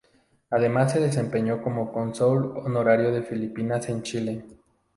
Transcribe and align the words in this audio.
Además 0.49 0.93
se 0.93 0.99
desempeñó 0.99 1.61
como 1.61 1.91
cónsul 1.93 2.57
honorario 2.57 3.11
de 3.11 3.21
Filipinas 3.21 3.87
en 3.87 4.01
Chile. 4.01 4.43